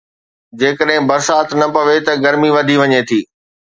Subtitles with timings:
[0.59, 3.19] جيڪڏهن برسات نه پوي ته گرمي وڌي وڃي ٿي.